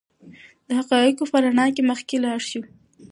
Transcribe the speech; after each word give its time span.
د 0.67 0.69
حقایقو 0.79 1.29
په 1.31 1.37
رڼا 1.43 1.65
کې 1.75 1.81
مخکې 1.91 2.15
لاړ 2.25 2.39
شو. 2.49 2.61